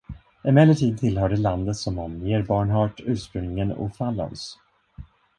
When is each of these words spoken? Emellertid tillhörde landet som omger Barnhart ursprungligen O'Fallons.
Emellertid 0.43 0.97
tillhörde 0.99 1.35
landet 1.35 1.77
som 1.77 1.99
omger 1.99 2.41
Barnhart 2.43 3.01
ursprungligen 3.05 3.73
O'Fallons. 3.75 4.57